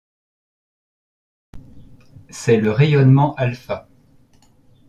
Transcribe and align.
C'est 2.31 2.57
le 2.57 2.71
rayonnement 2.71 3.35
alpha. 3.35 3.87